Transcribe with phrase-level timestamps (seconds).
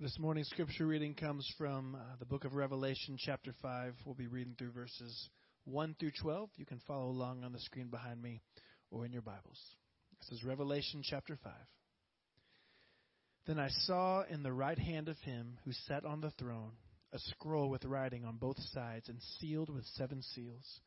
[0.00, 3.94] This morning's scripture reading comes from uh, the book of Revelation, chapter 5.
[4.04, 5.28] We'll be reading through verses
[5.64, 6.50] 1 through 12.
[6.54, 8.40] You can follow along on the screen behind me
[8.92, 9.60] or in your Bibles.
[10.20, 11.52] This is Revelation, chapter 5.
[13.48, 16.74] Then I saw in the right hand of him who sat on the throne
[17.12, 20.80] a scroll with writing on both sides and sealed with seven seals.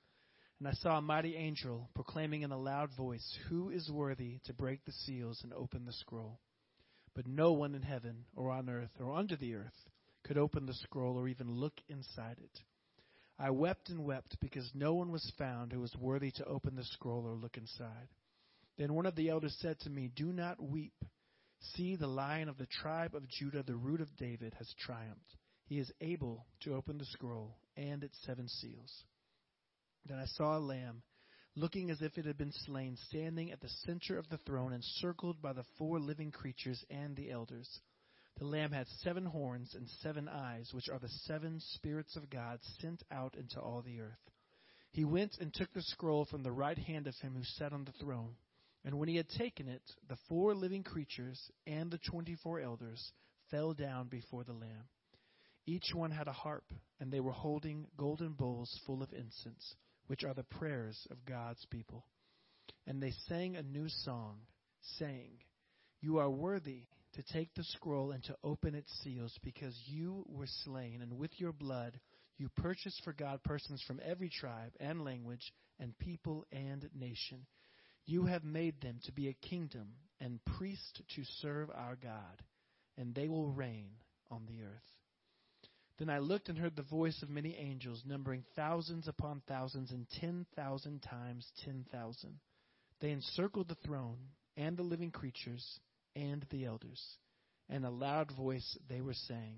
[0.58, 4.54] And I saw a mighty angel proclaiming in a loud voice, Who is worthy to
[4.54, 6.40] break the seals and open the scroll?
[7.14, 9.90] But no one in heaven or on earth or under the earth
[10.24, 12.60] could open the scroll or even look inside it.
[13.38, 16.86] I wept and wept because no one was found who was worthy to open the
[16.86, 18.08] scroll or look inside.
[18.78, 20.94] Then one of the elders said to me, Do not weep.
[21.76, 25.38] See, the lion of the tribe of Judah, the root of David, has triumphed.
[25.66, 29.04] He is able to open the scroll and its seven seals.
[30.06, 31.04] Then I saw a lamb
[31.56, 35.42] looking as if it had been slain, standing at the center of the throne, encircled
[35.42, 37.68] by the four living creatures and the elders.
[38.38, 42.60] The Lamb had seven horns and seven eyes, which are the seven spirits of God
[42.80, 44.32] sent out into all the earth.
[44.92, 47.86] He went and took the scroll from the right hand of him who sat on
[47.86, 48.36] the throne.
[48.84, 53.12] And when he had taken it, the four living creatures and the twenty four elders
[53.50, 54.88] fell down before the Lamb.
[55.66, 56.64] Each one had a harp,
[57.00, 59.76] and they were holding golden bowls full of incense
[60.12, 62.04] which are the prayers of God's people.
[62.86, 64.40] And they sang a new song,
[65.00, 65.38] saying,
[66.02, 70.50] You are worthy to take the scroll and to open its seals, because you were
[70.66, 71.98] slain, and with your blood
[72.38, 77.46] you purchased for God persons from every tribe and language and people and nation.
[78.06, 82.44] You have made them to be a kingdom and priests to serve our God,
[82.98, 83.92] and they will reign
[84.30, 85.01] on the earth.
[86.02, 90.08] Then I looked and heard the voice of many angels, numbering thousands upon thousands and
[90.20, 92.40] ten thousand times ten thousand.
[93.02, 94.18] They encircled the throne
[94.58, 95.64] and the living creatures
[96.16, 97.00] and the elders.
[97.70, 99.58] And a loud voice they were saying,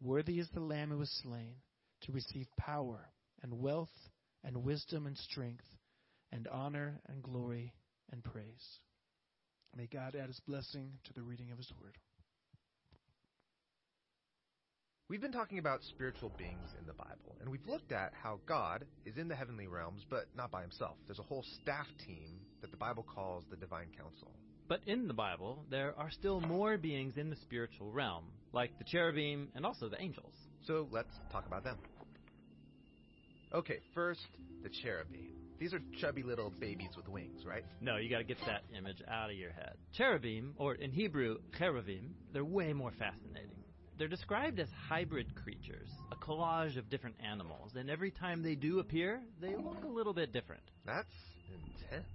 [0.00, 1.56] Worthy is the Lamb who was slain
[2.02, 3.10] to receive power
[3.42, 3.90] and wealth
[4.44, 5.66] and wisdom and strength
[6.30, 7.74] and honor and glory
[8.12, 8.78] and praise.
[9.76, 11.98] May God add his blessing to the reading of his word.
[15.10, 18.84] We've been talking about spiritual beings in the Bible, and we've looked at how God
[19.04, 20.98] is in the heavenly realms, but not by himself.
[21.08, 24.30] There's a whole staff team that the Bible calls the divine council.
[24.68, 28.84] But in the Bible, there are still more beings in the spiritual realm, like the
[28.84, 30.32] cherubim and also the angels.
[30.64, 31.78] So let's talk about them.
[33.52, 34.20] Okay, first,
[34.62, 35.32] the cherubim.
[35.58, 37.64] These are chubby little babies with wings, right?
[37.80, 39.74] No, you gotta get that image out of your head.
[39.92, 43.59] Cherubim, or in Hebrew, cherubim, they're way more fascinating.
[44.00, 48.78] They're described as hybrid creatures, a collage of different animals, and every time they do
[48.78, 50.62] appear, they look a little bit different.
[50.86, 51.12] That's
[51.52, 52.06] intense.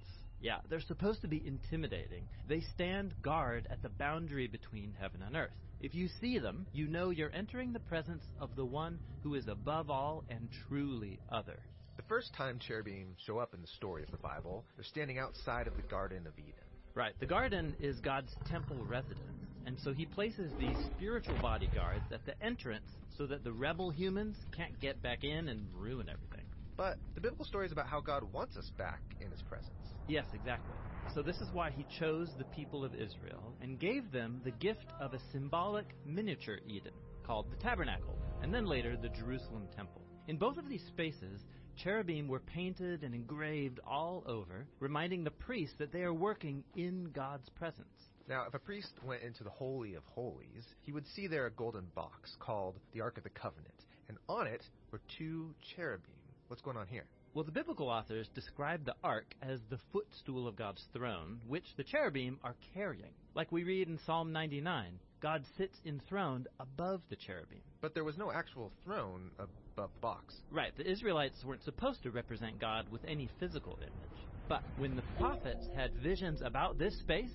[0.42, 2.24] Yeah, they're supposed to be intimidating.
[2.50, 5.54] They stand guard at the boundary between heaven and earth.
[5.80, 9.48] If you see them, you know you're entering the presence of the one who is
[9.48, 11.60] above all and truly other.
[11.98, 15.68] The first time cherubim show up in the story of the Bible, they're standing outside
[15.68, 16.66] of the Garden of Eden.
[16.96, 19.45] Right, the garden is God's temple residence.
[19.66, 24.38] And so he places these spiritual bodyguards at the entrance so that the rebel humans
[24.56, 26.46] can't get back in and ruin everything.
[26.78, 29.72] But the biblical story is about how God wants us back in his presence.
[30.08, 30.76] Yes, exactly.
[31.14, 34.86] So this is why he chose the people of Israel and gave them the gift
[35.00, 36.94] of a symbolic miniature Eden
[37.26, 40.02] called the tabernacle, and then later the Jerusalem temple.
[40.28, 41.42] In both of these spaces,
[41.76, 47.10] cherubim were painted and engraved all over, reminding the priests that they are working in
[47.14, 47.88] God's presence.
[48.28, 51.52] Now, if a priest went into the Holy of Holies, he would see there a
[51.52, 56.16] golden box called the Ark of the Covenant, and on it were two cherubim.
[56.48, 57.06] What's going on here?
[57.36, 61.84] Well, the biblical authors describe the ark as the footstool of God's throne, which the
[61.84, 63.12] cherubim are carrying.
[63.36, 67.62] Like we read in Psalm 99, God sits enthroned above the cherubim.
[67.82, 70.34] But there was no actual throne above the box.
[70.50, 74.28] Right, the Israelites weren't supposed to represent God with any physical image.
[74.48, 77.32] But when the prophets had visions about this space,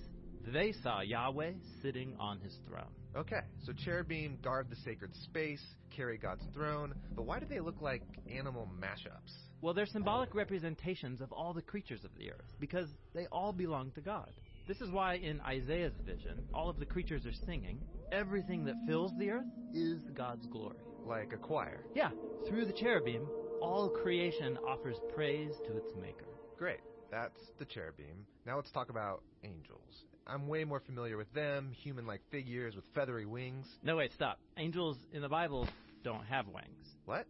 [0.47, 2.91] they saw Yahweh sitting on his throne.
[3.15, 5.61] Okay, so cherubim guard the sacred space,
[5.95, 8.01] carry God's throne, but why do they look like
[8.33, 9.33] animal mashups?
[9.61, 13.91] Well, they're symbolic representations of all the creatures of the earth, because they all belong
[13.91, 14.31] to God.
[14.67, 17.79] This is why in Isaiah's vision, all of the creatures are singing,
[18.11, 20.77] everything that fills the earth is God's glory.
[21.05, 21.83] Like a choir.
[21.93, 22.11] Yeah,
[22.47, 23.27] through the cherubim,
[23.61, 26.27] all creation offers praise to its maker.
[26.57, 26.79] Great,
[27.11, 28.25] that's the cherubim.
[28.45, 30.05] Now let's talk about angels.
[30.25, 33.67] I'm way more familiar with them, human like figures with feathery wings.
[33.83, 34.39] No, wait, stop.
[34.57, 35.67] Angels in the Bible
[36.03, 36.95] don't have wings.
[37.05, 37.27] What?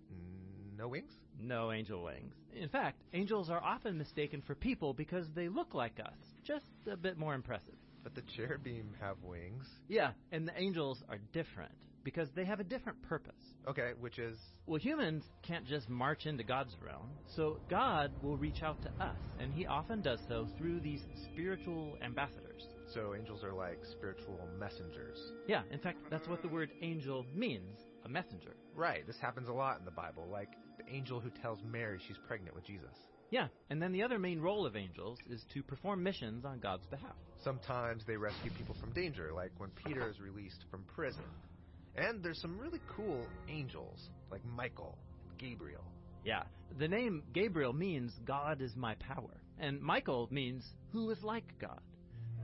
[0.77, 1.11] No wings?
[1.39, 2.33] No angel wings.
[2.55, 6.97] In fact, angels are often mistaken for people because they look like us, just a
[6.97, 7.75] bit more impressive.
[8.03, 9.67] But the cherubim have wings.
[9.87, 11.71] Yeah, and the angels are different.
[12.03, 13.33] Because they have a different purpose.
[13.67, 18.63] Okay, which is Well, humans can't just march into God's realm, so God will reach
[18.63, 22.67] out to us, and He often does so through these spiritual ambassadors.
[22.93, 25.17] so angels are like spiritual messengers.
[25.47, 28.55] Yeah, in fact, that's what the word angel means a messenger.
[28.75, 32.17] Right, this happens a lot in the Bible, like the angel who tells Mary she's
[32.27, 32.97] pregnant with Jesus.
[33.29, 36.85] Yeah, and then the other main role of angels is to perform missions on God's
[36.87, 37.15] behalf.
[37.43, 41.23] Sometimes they rescue people from danger, like when Peter is released from prison.
[41.95, 44.97] And there's some really cool angels, like Michael,
[45.37, 45.83] Gabriel.
[46.23, 46.43] Yeah,
[46.77, 51.81] the name Gabriel means God is my power, and Michael means who is like God.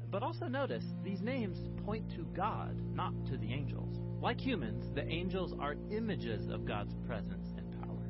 [0.09, 3.97] But also notice, these names point to God, not to the angels.
[4.21, 8.09] Like humans, the angels are images of God's presence and power.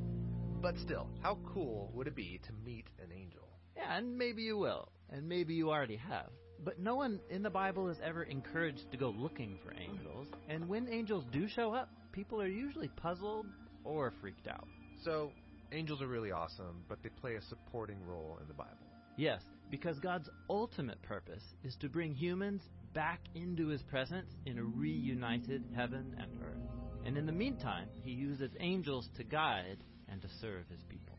[0.62, 3.48] But still, how cool would it be to meet an angel?
[3.76, 6.30] Yeah, and maybe you will, and maybe you already have.
[6.64, 10.68] But no one in the Bible is ever encouraged to go looking for angels, and
[10.68, 13.46] when angels do show up, people are usually puzzled
[13.84, 14.68] or freaked out.
[15.04, 15.32] So,
[15.72, 18.88] angels are really awesome, but they play a supporting role in the Bible.
[19.18, 22.62] Yes, because God's ultimate purpose is to bring humans
[22.94, 26.70] back into His presence in a reunited heaven and earth.
[27.06, 29.78] And in the meantime, He uses angels to guide
[30.10, 31.18] and to serve His people.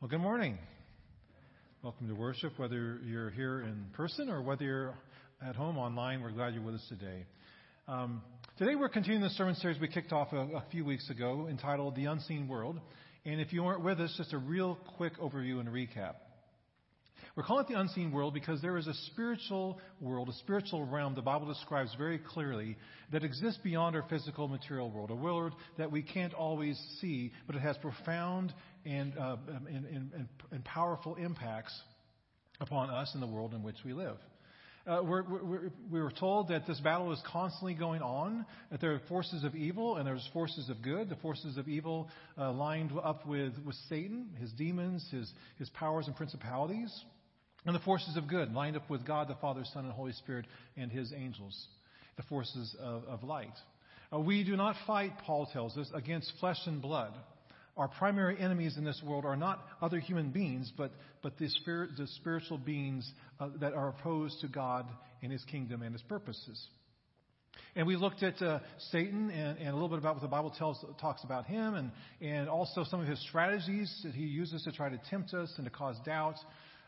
[0.00, 0.58] Well, good morning.
[1.86, 4.94] Welcome to worship, whether you're here in person or whether you're
[5.40, 6.20] at home online.
[6.20, 7.24] We're glad you're with us today.
[7.86, 8.22] Um,
[8.58, 11.94] today we're continuing the sermon series we kicked off a, a few weeks ago entitled
[11.94, 12.80] The Unseen World.
[13.24, 16.14] And if you weren't with us, just a real quick overview and recap.
[17.36, 21.14] We're calling it the unseen world because there is a spiritual world, a spiritual realm
[21.14, 22.78] the Bible describes very clearly
[23.12, 27.54] that exists beyond our physical material world, a world that we can't always see, but
[27.54, 28.54] it has profound
[28.86, 29.36] and, uh,
[29.68, 31.78] and, and, and powerful impacts
[32.60, 34.16] upon us and the world in which we live.
[34.86, 38.92] Uh, we're, we're, we were told that this battle is constantly going on, that there
[38.92, 41.08] are forces of evil and there's forces of good.
[41.08, 45.28] The forces of evil uh, lined up with, with Satan, his demons, his,
[45.58, 46.94] his powers and principalities,
[47.64, 50.46] and the forces of good lined up with God, the Father, Son, and Holy Spirit,
[50.76, 51.66] and his angels,
[52.16, 53.54] the forces of, of light.
[54.12, 57.12] Uh, we do not fight, Paul tells us, against flesh and blood.
[57.76, 60.92] Our primary enemies in this world are not other human beings, but,
[61.22, 64.86] but the, spirit, the spiritual beings uh, that are opposed to God
[65.22, 66.58] and His kingdom and His purposes.
[67.74, 70.50] And we looked at uh, Satan and, and, a little bit about what the Bible
[70.50, 71.90] tells, talks about him and,
[72.20, 75.64] and also some of his strategies that he uses to try to tempt us and
[75.64, 76.36] to cause doubt.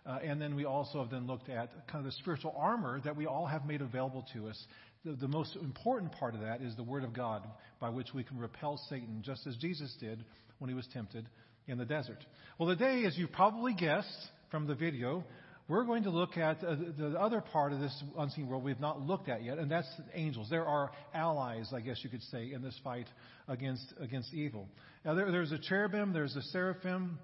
[0.06, 3.14] Uh, and then we also have then looked at kind of the spiritual armor that
[3.14, 4.58] we all have made available to us.
[5.04, 7.46] The, the most important part of that is the Word of God
[7.80, 10.24] by which we can repel Satan, just as Jesus did
[10.58, 11.28] when he was tempted
[11.66, 12.24] in the desert.
[12.58, 15.24] Well, today, as you probably guessed from the video,
[15.68, 19.28] we're going to look at the other part of this unseen world we've not looked
[19.28, 20.48] at yet, and that's angels.
[20.48, 23.06] There are allies, I guess you could say, in this fight
[23.46, 24.66] against, against evil.
[25.04, 27.18] Now, there, there's a cherubim, there's a seraphim.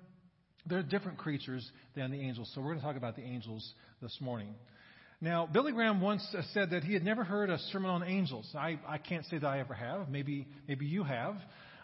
[0.66, 4.16] They're different creatures than the angels, so we're going to talk about the angels this
[4.20, 4.54] morning.
[5.24, 6.22] Now, Billy Graham once
[6.52, 8.46] said that he had never heard a sermon on angels.
[8.54, 10.10] I, I can't say that I ever have.
[10.10, 11.36] Maybe, maybe you have.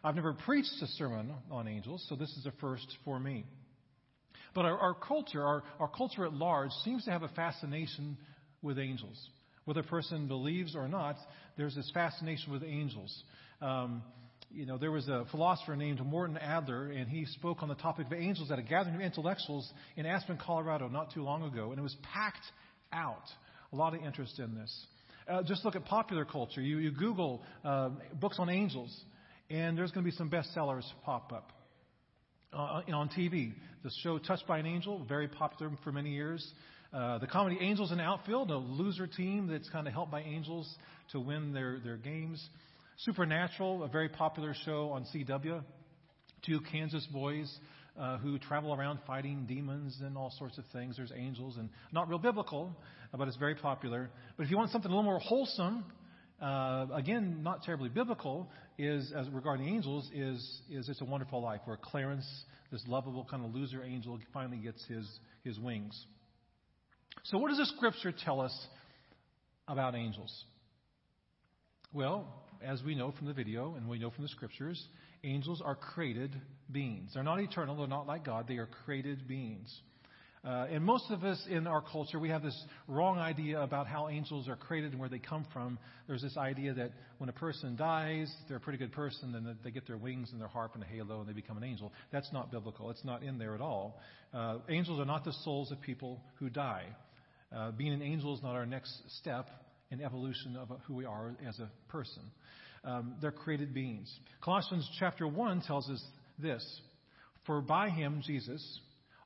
[0.05, 3.47] I've never preached a sermon on angels, so this is a first for me.
[4.55, 8.19] But our, our culture, our, our culture at large, seems to have a fascination
[8.61, 9.19] with angels.
[9.65, 11.17] Whether a person believes or not,
[11.57, 13.23] there's this fascination with angels.
[13.63, 14.03] Um,
[14.51, 18.05] you know, there was a philosopher named Morton Adler, and he spoke on the topic
[18.05, 21.79] of angels at a gathering of intellectuals in Aspen, Colorado, not too long ago, and
[21.79, 22.45] it was packed
[22.93, 23.25] out.
[23.73, 24.87] A lot of interest in this.
[25.29, 26.61] Uh, just look at popular culture.
[26.61, 28.95] You, you Google uh, books on angels,
[29.49, 31.53] and there's going to be some bestsellers pop up.
[32.53, 33.53] Uh, on TV,
[33.85, 36.45] the show Touched by an Angel, very popular for many years.
[36.93, 40.23] Uh, the comedy Angels in the Outfield, a loser team that's kind of helped by
[40.23, 40.69] angels
[41.13, 42.45] to win their, their games.
[43.05, 45.63] Supernatural, a very popular show on CW.
[46.45, 47.49] Two Kansas boys
[47.99, 50.97] uh, who travel around fighting demons and all sorts of things.
[50.97, 52.77] There's angels, and not real biblical,
[53.17, 54.11] but it's very popular.
[54.37, 55.85] But if you want something a little more wholesome,
[56.41, 61.61] uh, again, not terribly biblical, is as regarding angels, is is It's a Wonderful Life,
[61.65, 62.27] where Clarence,
[62.73, 65.07] this lovable kind of loser angel, finally gets his
[65.45, 66.07] his wings.
[67.25, 68.67] So, what does the Scripture tell us
[69.69, 70.45] about angels?
[71.93, 72.27] Well,
[72.63, 74.83] as we know from the video and we know from the Scriptures,
[75.25, 76.35] angels are created
[76.73, 77.13] beings.
[77.15, 77.77] They're not eternal.
[77.77, 78.47] They're not like God.
[78.49, 79.75] They are created beings.
[80.43, 82.59] Uh, and most of us in our culture, we have this
[82.89, 85.79] wrong idea about how angels are created and where they come from.
[86.07, 89.71] There's this idea that when a person dies, they're a pretty good person, and they
[89.71, 91.93] get their wings and their harp and a halo, and they become an angel.
[92.11, 92.91] That's not biblical.
[92.91, 94.01] It's not in there at all.
[94.33, 96.87] Uh, angels are not the souls of people who die.
[97.55, 99.47] Uh, being an angel is not our next step
[99.91, 102.23] in evolution of who we are as a person.
[102.83, 104.11] Um, they're created beings.
[104.43, 106.03] Colossians chapter 1 tells us
[106.43, 106.81] this
[107.47, 108.81] For by him, Jesus,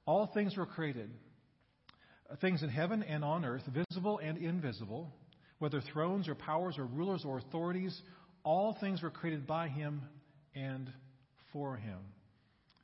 [0.06, 1.10] all things were created,
[2.40, 5.12] things in heaven and on earth, visible and invisible,
[5.58, 8.00] whether thrones or powers or rulers or authorities,
[8.42, 10.02] all things were created by him
[10.54, 10.92] and
[11.52, 11.98] for him.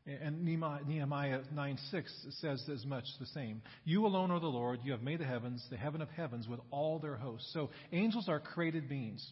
[0.06, 3.60] And Nehemiah 9 6 says as much the same.
[3.84, 4.80] You alone are the Lord.
[4.82, 7.52] You have made the heavens, the heaven of heavens, with all their hosts.
[7.52, 9.24] So angels are created beings.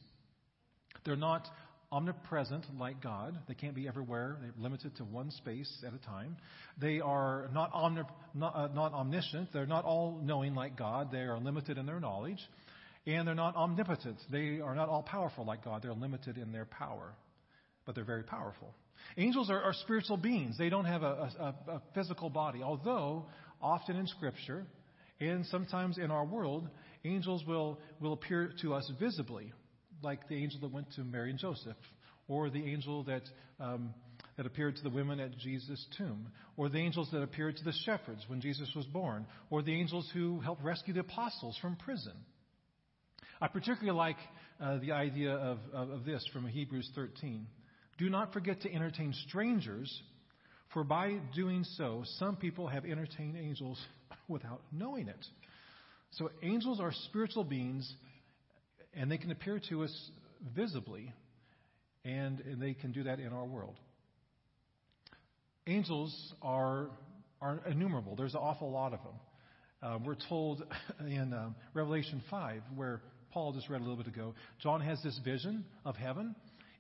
[1.04, 1.48] They're not
[1.90, 3.38] omnipresent like God.
[3.48, 4.36] They can't be everywhere.
[4.40, 6.36] They're limited to one space at a time.
[6.80, 8.02] They are not, omni-
[8.34, 9.52] not, uh, not omniscient.
[9.52, 11.10] They're not all knowing like God.
[11.10, 12.40] They are limited in their knowledge.
[13.06, 14.18] And they're not omnipotent.
[14.30, 15.82] They are not all powerful like God.
[15.82, 17.14] They're limited in their power.
[17.86, 18.74] But they're very powerful.
[19.16, 20.58] Angels are, are spiritual beings.
[20.58, 22.62] They don't have a, a, a physical body.
[22.62, 23.26] Although,
[23.62, 24.66] often in Scripture,
[25.20, 26.68] and sometimes in our world,
[27.04, 29.52] angels will, will appear to us visibly
[30.02, 31.76] like the angel that went to Mary and Joseph,
[32.28, 33.22] or the angel that,
[33.60, 33.94] um,
[34.36, 37.72] that appeared to the women at Jesus' tomb, or the angels that appeared to the
[37.84, 42.14] shepherds when Jesus was born, or the angels who helped rescue the apostles from prison.
[43.40, 44.16] I particularly like
[44.60, 47.46] uh, the idea of, of, of this from Hebrews 13.
[47.98, 50.02] Do not forget to entertain strangers,
[50.72, 53.80] for by doing so, some people have entertained angels
[54.28, 55.24] without knowing it.
[56.12, 57.92] So, angels are spiritual beings
[58.94, 60.10] and they can appear to us
[60.54, 61.12] visibly,
[62.04, 63.76] and, and they can do that in our world.
[65.66, 66.88] Angels are,
[67.40, 68.16] are innumerable.
[68.16, 69.14] There's an awful lot of them.
[69.80, 70.64] Uh, we're told
[71.00, 75.18] in um, Revelation 5, where Paul just read a little bit ago, John has this
[75.24, 76.34] vision of heaven,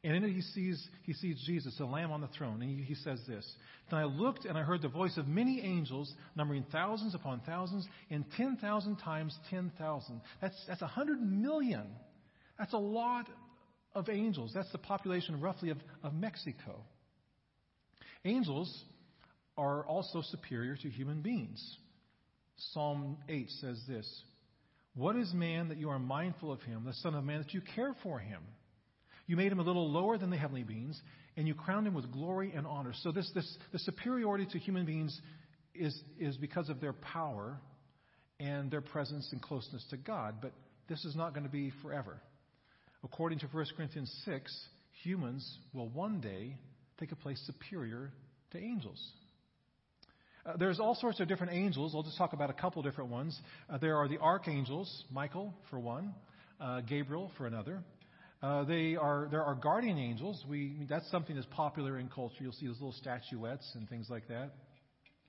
[0.04, 2.84] and in it he sees, he sees Jesus, the Lamb on the throne, and he,
[2.84, 3.44] he says this
[3.90, 7.86] Then I looked and I heard the voice of many angels, numbering thousands upon thousands,
[8.10, 10.20] and 10,000 times 10,000.
[10.40, 11.86] That's, that's 100 million.
[12.58, 13.28] That's a lot
[13.94, 14.52] of angels.
[14.54, 16.84] That's the population roughly of, of Mexico.
[18.24, 18.84] Angels
[19.56, 21.76] are also superior to human beings.
[22.72, 24.22] Psalm 8 says this
[24.94, 27.62] What is man that you are mindful of him, the Son of Man that you
[27.74, 28.42] care for him?
[29.28, 31.00] You made him a little lower than the heavenly beings,
[31.36, 32.92] and you crowned him with glory and honor.
[33.02, 35.20] So, this, this, the superiority to human beings
[35.74, 37.60] is, is because of their power
[38.40, 40.36] and their presence and closeness to God.
[40.40, 40.52] But
[40.88, 42.20] this is not going to be forever.
[43.04, 44.66] According to 1 Corinthians 6,
[45.02, 46.56] humans will one day
[46.98, 48.10] take a place superior
[48.52, 48.98] to angels.
[50.46, 51.92] Uh, there's all sorts of different angels.
[51.94, 53.38] I'll just talk about a couple different ones.
[53.68, 56.14] Uh, there are the archangels, Michael for one,
[56.60, 57.82] uh, Gabriel for another.
[58.40, 60.44] Uh, they are, there are guardian angels.
[60.48, 62.36] We, that's something that's popular in culture.
[62.38, 64.52] You'll see those little statuettes and things like that.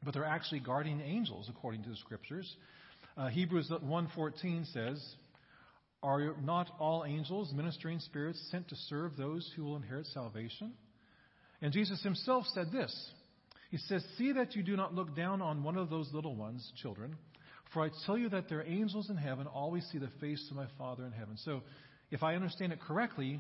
[0.03, 2.55] But they're actually guardian angels according to the scriptures.
[3.17, 5.03] Uh, Hebrews 1.14 says,
[6.03, 10.73] Are not all angels ministering spirits sent to serve those who will inherit salvation?
[11.61, 13.11] And Jesus himself said this.
[13.71, 16.71] He says, See that you do not look down on one of those little ones,
[16.81, 17.15] children,
[17.73, 20.67] for I tell you that their angels in heaven always see the face of my
[20.77, 21.37] Father in heaven.
[21.43, 21.61] So
[22.11, 23.39] if I understand it correctly,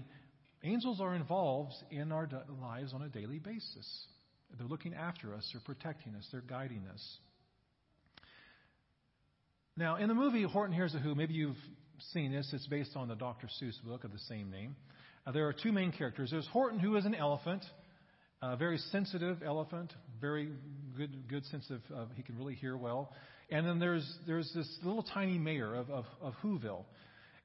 [0.63, 2.27] angels are involved in our
[2.61, 4.05] lives on a daily basis.
[4.57, 7.17] They're looking after us, they're protecting us, they're guiding us.
[9.77, 11.55] Now, in the movie Horton Hears a Who, maybe you've
[12.13, 12.49] seen this.
[12.53, 13.47] It's based on the Dr.
[13.61, 14.75] Seuss book of the same name.
[15.25, 16.31] Uh, there are two main characters.
[16.31, 17.63] There's Horton, who is an elephant,
[18.41, 20.49] a very sensitive elephant, very
[20.97, 23.13] good good sense of, he can really hear well.
[23.51, 26.85] And then there's there's this little tiny mayor of, of, of Whoville.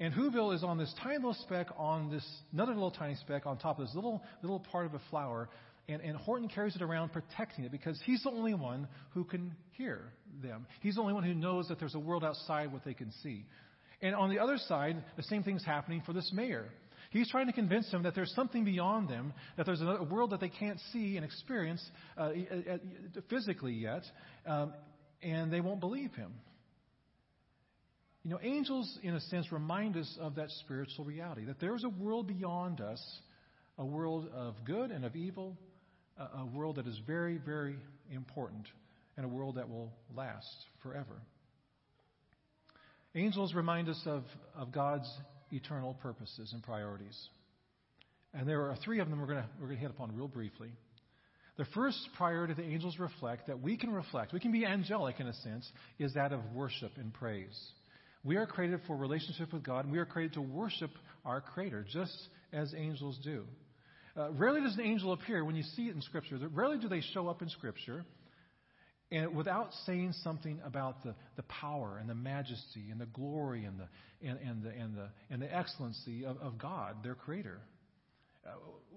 [0.01, 3.59] And Whoville is on this tiny little speck on this another little tiny speck on
[3.59, 5.49] top of this little little part of a flower.
[5.87, 9.53] And, and Horton carries it around protecting it because he's the only one who can
[9.73, 10.67] hear them.
[10.81, 13.45] He's the only one who knows that there's a world outside what they can see.
[14.01, 16.71] And on the other side, the same thing's happening for this mayor.
[17.11, 20.41] He's trying to convince them that there's something beyond them, that there's a world that
[20.41, 21.83] they can't see and experience
[22.17, 22.31] uh,
[23.29, 24.03] physically yet,
[24.47, 24.73] um,
[25.23, 26.33] and they won't believe him.
[28.25, 31.91] You know, angels, in a sense, remind us of that spiritual reality that there's a
[31.91, 33.03] world beyond us,
[33.77, 35.59] a world of good and of evil,
[36.17, 37.77] a world that is very, very
[38.11, 38.67] important,
[39.19, 41.21] and a world that will last forever.
[43.15, 44.25] Angels remind us of,
[44.57, 45.09] of God's
[45.53, 47.29] eternal purposes and priorities.
[48.33, 50.71] And there are three of them we're going we're to hit upon real briefly.
[51.57, 55.27] The first priority the angels reflect, that we can reflect, we can be angelic in
[55.27, 57.57] a sense, is that of worship and praise.
[58.25, 60.91] We are created for relationship with God, and we are created to worship
[61.27, 62.17] our Creator, just
[62.53, 63.45] as angels do.
[64.17, 66.39] Uh, rarely does an angel appear when you see it in Scripture.
[66.53, 68.05] Rarely do they show up in Scripture.
[69.11, 73.79] and without saying something about the, the power and the majesty and the glory and
[73.79, 73.89] the,
[74.27, 77.59] and, and the, and the, and the excellency of, of God, their Creator.
[78.47, 78.51] Uh,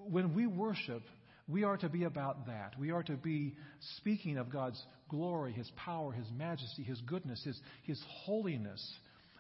[0.10, 1.04] when we worship,
[1.48, 2.74] we are to be about that.
[2.80, 3.56] We are to be
[3.98, 8.86] speaking of God's glory, His power, His majesty, His goodness, His, His holiness.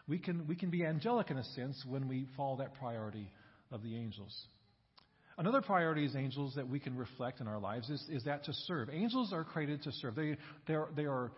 [0.07, 3.29] We can, we can be angelic in a sense when we follow that priority
[3.71, 4.33] of the angels.
[5.37, 8.53] Another priority as angels that we can reflect in our lives is, is that to
[8.65, 8.89] serve.
[8.89, 10.15] Angels are created to serve.
[10.15, 10.37] They,
[10.67, 11.31] they, are, they, are,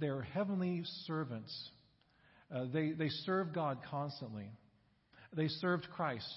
[0.00, 1.52] they are heavenly servants.
[2.54, 4.50] Uh, they, they serve God constantly.
[5.34, 6.32] They served Christ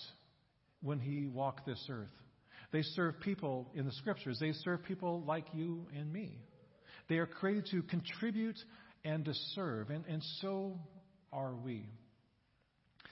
[0.81, 2.09] when he walked this earth.
[2.71, 4.37] They serve people in the scriptures.
[4.39, 6.39] They serve people like you and me.
[7.07, 8.57] They are created to contribute
[9.05, 10.79] and to serve, and, and so
[11.35, 11.85] are we.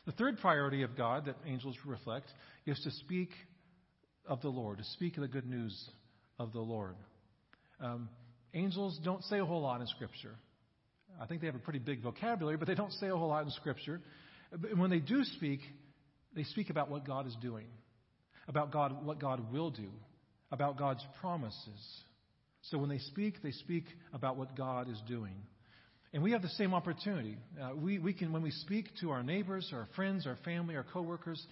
[0.05, 2.27] The third priority of God that angels reflect
[2.65, 3.29] is to speak
[4.25, 5.89] of the Lord, to speak the good news
[6.39, 6.95] of the Lord.
[7.79, 8.09] Um,
[8.53, 10.35] angels don't say a whole lot in Scripture.
[11.21, 13.43] I think they have a pretty big vocabulary, but they don't say a whole lot
[13.43, 14.01] in Scripture.
[14.51, 15.59] But when they do speak,
[16.35, 17.67] they speak about what God is doing,
[18.47, 19.89] about God, what God will do,
[20.51, 22.01] about God's promises.
[22.63, 25.35] So when they speak, they speak about what God is doing.
[26.13, 27.37] And we have the same opportunity.
[27.59, 30.85] Uh, we, we can, when we speak to our neighbors, our friends, our family, our
[30.93, 31.43] coworkers,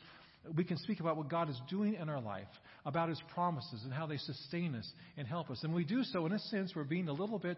[0.56, 2.48] we can speak about what God is doing in our life,
[2.86, 5.64] about His promises and how they sustain us and help us.
[5.64, 7.58] And we do so, in a sense, we're being a little bit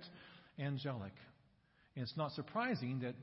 [0.57, 1.13] angelic.
[1.95, 3.15] And it's not surprising that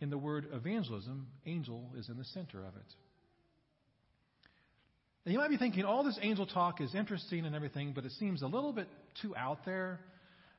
[0.00, 2.94] in the word evangelism, angel is in the center of it.
[5.30, 8.42] You might be thinking, all this angel talk is interesting and everything, but it seems
[8.42, 8.86] a little bit
[9.20, 9.98] too out there,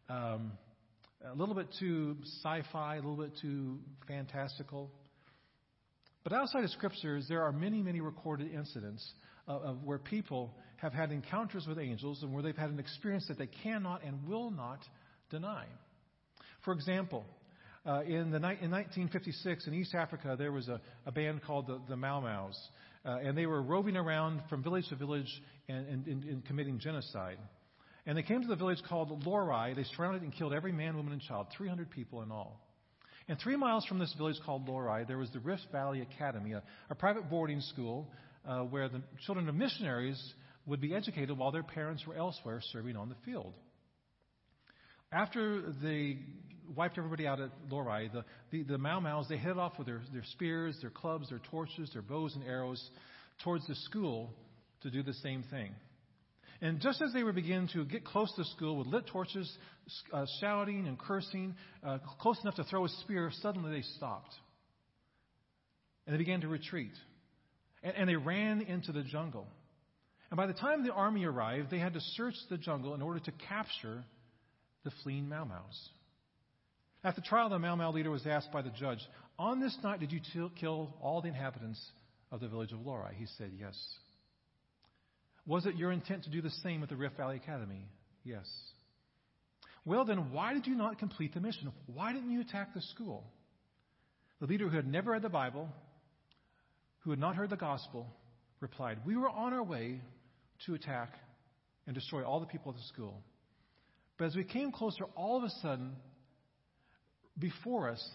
[0.09, 0.51] um,
[1.25, 4.91] a little bit too sci fi, a little bit too fantastical.
[6.23, 9.05] But outside of scriptures, there are many, many recorded incidents
[9.47, 13.25] of, of, where people have had encounters with angels and where they've had an experience
[13.29, 14.79] that they cannot and will not
[15.29, 15.65] deny.
[16.63, 17.25] For example,
[17.85, 21.79] uh, in, the, in 1956 in East Africa, there was a, a band called the,
[21.87, 22.59] the Mau Mau's,
[23.05, 26.77] uh, and they were roving around from village to village and, and, and, and committing
[26.79, 27.37] genocide.
[28.07, 29.75] And they came to the village called Lorai.
[29.75, 32.61] They surrounded and killed every man, woman, and child, 300 people in all.
[33.27, 36.63] And three miles from this village called Lorai, there was the Rift Valley Academy, a,
[36.89, 38.09] a private boarding school
[38.47, 40.17] uh, where the children of missionaries
[40.65, 43.53] would be educated while their parents were elsewhere serving on the field.
[45.11, 46.19] After they
[46.73, 50.01] wiped everybody out at Lorai, the, the, the Mau Mau's, they headed off with their,
[50.13, 52.81] their spears, their clubs, their torches, their bows and arrows
[53.43, 54.33] towards the school
[54.83, 55.71] to do the same thing.
[56.61, 59.51] And just as they were beginning to get close to school with lit torches,
[60.11, 64.33] uh, shouting and cursing, uh, close enough to throw a spear, suddenly they stopped.
[66.05, 66.93] And they began to retreat.
[67.83, 69.47] And, and they ran into the jungle.
[70.31, 73.19] And by the time the army arrived, they had to search the jungle in order
[73.19, 74.03] to capture
[74.83, 75.89] the fleeing Mau Mau's.
[77.03, 78.99] At the trial, the Mau Mau leader was asked by the judge,
[79.37, 81.81] On this night did you t- kill all the inhabitants
[82.31, 83.13] of the village of Lorai?
[83.13, 83.77] He said, Yes.
[85.47, 87.87] Was it your intent to do the same with the Rift Valley Academy?
[88.25, 88.45] Yes.
[89.85, 91.71] Well, then, why did you not complete the mission?
[91.85, 93.23] Why didn't you attack the school?
[94.41, 95.69] The leader who had never read the Bible,
[96.99, 98.05] who had not heard the gospel,
[98.59, 100.01] replied, We were on our way
[100.65, 101.13] to attack
[101.85, 103.23] and destroy all the people at the school.
[104.17, 105.95] But as we came closer, all of a sudden,
[107.39, 108.05] before us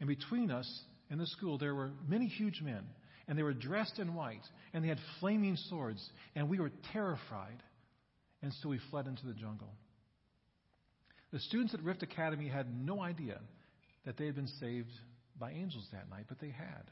[0.00, 0.68] and between us
[1.08, 2.84] and the school, there were many huge men
[3.28, 7.62] and they were dressed in white, and they had flaming swords, and we were terrified,
[8.42, 9.70] and so we fled into the jungle.
[11.32, 13.40] The students at Rift Academy had no idea
[14.04, 14.90] that they had been saved
[15.38, 16.84] by angels that night, but they had.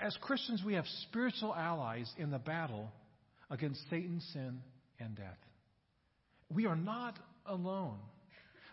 [0.00, 2.90] As Christians, we have spiritual allies in the battle
[3.50, 4.60] against Satan, sin,
[5.00, 5.38] and death.
[6.50, 7.98] We are not alone.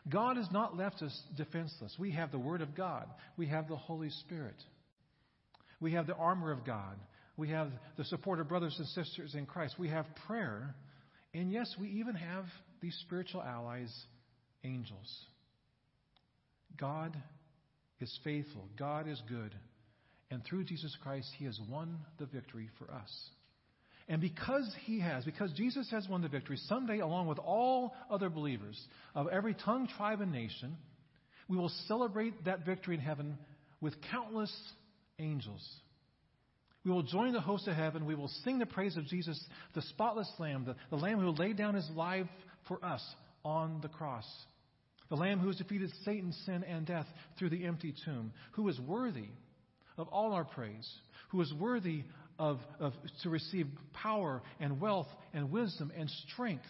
[0.08, 1.96] God has not left us defenseless.
[1.98, 4.56] We have the Word of God, we have the Holy Spirit.
[5.86, 6.98] We have the armor of God.
[7.38, 9.76] We have the support of brothers and sisters in Christ.
[9.78, 10.74] We have prayer.
[11.32, 12.46] And yes, we even have
[12.82, 13.94] these spiritual allies,
[14.64, 15.16] angels.
[16.76, 17.16] God
[18.00, 18.68] is faithful.
[18.80, 19.54] God is good.
[20.32, 23.30] And through Jesus Christ, He has won the victory for us.
[24.10, 28.32] And because He has, because Jesus has won the victory, someday, along with all other
[28.32, 30.78] believers of every tongue, tribe, and nation,
[31.48, 33.38] we will celebrate that victory in heaven
[33.82, 34.52] with countless
[35.20, 35.66] angels.
[36.84, 38.06] We will join the host of heaven.
[38.06, 41.58] We will sing the praise of Jesus, the spotless Lamb, the, the Lamb who laid
[41.58, 42.28] down his life
[42.68, 43.04] for us
[43.44, 44.26] on the cross.
[45.10, 48.80] The Lamb who has defeated Satan, sin, and death through the empty tomb, who is
[48.80, 49.30] worthy
[49.98, 50.90] of all our praise,
[51.30, 52.04] who is worthy
[52.38, 56.64] of, of to receive power and wealth and wisdom and strength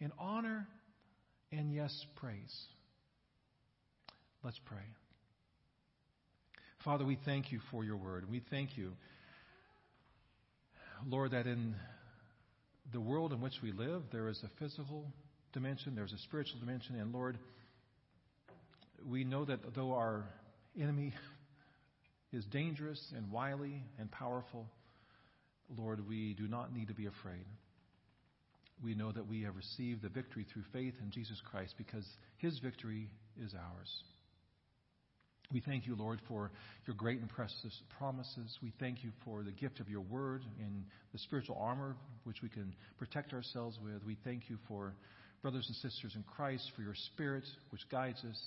[0.00, 0.66] and honor
[1.50, 2.66] and yes, praise.
[4.42, 5.01] Let's pray.
[6.84, 8.28] Father, we thank you for your word.
[8.28, 8.92] We thank you,
[11.06, 11.76] Lord, that in
[12.92, 15.04] the world in which we live, there is a physical
[15.52, 17.38] dimension, there's a spiritual dimension, and Lord,
[19.08, 20.24] we know that though our
[20.80, 21.12] enemy
[22.32, 24.66] is dangerous and wily and powerful,
[25.76, 27.44] Lord, we do not need to be afraid.
[28.82, 32.06] We know that we have received the victory through faith in Jesus Christ because
[32.38, 33.08] his victory
[33.40, 34.02] is ours.
[35.52, 36.50] We thank you, Lord, for
[36.86, 38.58] your great and precious promises.
[38.62, 42.48] We thank you for the gift of your word and the spiritual armor which we
[42.48, 44.02] can protect ourselves with.
[44.04, 44.94] We thank you for
[45.42, 48.40] brothers and sisters in Christ, for your spirit which guides us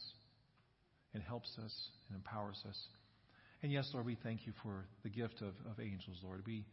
[1.13, 1.73] and helps us
[2.07, 2.79] and empowers us.
[3.61, 6.43] And yes, Lord, we thank you for the gift of, of angels, Lord.
[6.47, 6.65] We,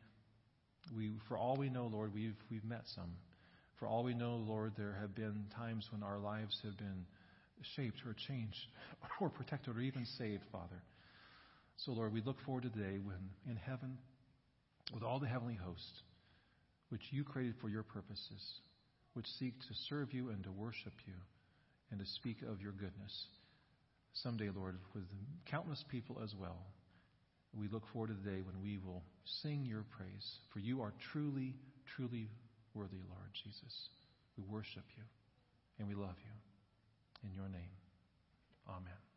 [0.96, 3.10] we, for all we know, Lord, we've, we've met some.
[3.78, 7.04] For all we know, Lord, there have been times when our lives have been
[7.76, 8.66] shaped or changed
[9.20, 10.82] or protected or even saved, Father.
[11.76, 13.98] So, Lord, we look forward to the day when in heaven,
[14.92, 16.02] with all the heavenly hosts,
[16.90, 18.60] which you created for your purposes,
[19.14, 21.14] which seek to serve you and to worship you
[21.90, 23.26] and to speak of your goodness.
[24.14, 25.04] Someday, Lord, with
[25.50, 26.58] countless people as well,
[27.58, 29.02] we look forward to the day when we will
[29.42, 30.38] sing your praise.
[30.52, 31.54] For you are truly,
[31.96, 32.28] truly
[32.74, 33.88] worthy, Lord Jesus.
[34.36, 35.04] We worship you
[35.78, 36.41] and we love you.
[37.24, 37.76] In your name,
[38.68, 39.11] amen.